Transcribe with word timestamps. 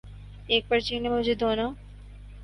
ایک 0.47 0.63
پرچی 0.69 0.99
نے 0.99 1.09
مجھے 1.09 1.33
دونوں 1.35 1.69